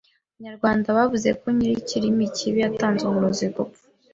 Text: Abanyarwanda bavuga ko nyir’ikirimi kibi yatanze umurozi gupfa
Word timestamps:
Abanyarwanda 0.31 0.87
bavuga 0.97 1.29
ko 1.41 1.47
nyir’ikirimi 1.55 2.23
kibi 2.35 2.57
yatanze 2.63 3.01
umurozi 3.05 3.45
gupfa 3.55 3.83